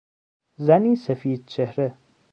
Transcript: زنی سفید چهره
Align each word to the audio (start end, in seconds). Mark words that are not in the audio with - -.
زنی 0.57 0.95
سفید 0.95 1.45
چهره 1.45 1.93